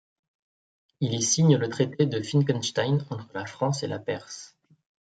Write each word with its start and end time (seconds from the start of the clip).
Il 0.99 1.13
y 1.13 1.21
signe 1.21 1.57
le 1.57 1.69
traité 1.69 2.07
de 2.07 2.23
Finckenstein 2.23 3.05
entre 3.11 3.29
la 3.35 3.45
France 3.45 3.83
et 3.83 3.87
la 3.87 3.99
Perse. 3.99 4.55